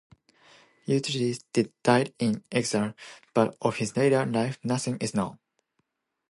Eutyches 0.87 1.41
died 1.83 2.11
in 2.17 2.43
exile, 2.51 2.95
but 3.35 3.55
of 3.61 3.75
his 3.77 3.95
later 3.95 4.25
life 4.25 4.57
nothing 4.63 4.97
is 4.97 5.13
known. 5.13 5.37